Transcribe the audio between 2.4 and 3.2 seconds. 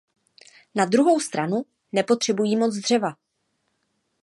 moc dřeva.